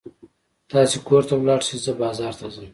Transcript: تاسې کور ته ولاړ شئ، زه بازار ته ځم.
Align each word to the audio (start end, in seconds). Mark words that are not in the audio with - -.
تاسې 0.71 0.97
کور 1.07 1.23
ته 1.29 1.33
ولاړ 1.37 1.59
شئ، 1.67 1.77
زه 1.85 1.91
بازار 2.01 2.33
ته 2.39 2.47
ځم. 2.53 2.67